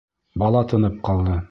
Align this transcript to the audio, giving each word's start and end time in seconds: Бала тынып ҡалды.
Бала 0.43 0.63
тынып 0.73 0.99
ҡалды. 1.11 1.39